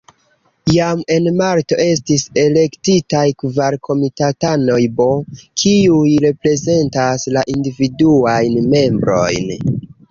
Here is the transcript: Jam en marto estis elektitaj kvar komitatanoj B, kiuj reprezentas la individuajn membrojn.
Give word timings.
Jam 0.75 1.01
en 1.15 1.27
marto 1.41 1.77
estis 1.83 2.23
elektitaj 2.45 3.27
kvar 3.43 3.79
komitatanoj 3.89 4.81
B, 5.01 5.09
kiuj 5.63 6.17
reprezentas 6.29 7.31
la 7.39 7.49
individuajn 7.59 8.61
membrojn. 8.77 9.57